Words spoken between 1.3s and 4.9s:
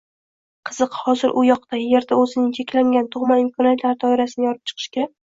u yoqda, Yerda o‘zining cheklangan tug‘ma imkoniyatlari doirasini yorib